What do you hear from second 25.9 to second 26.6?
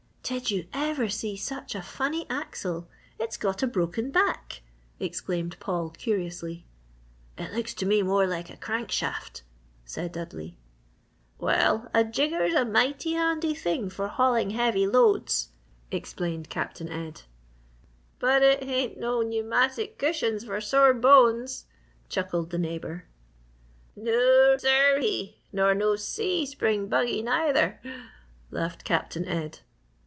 "C"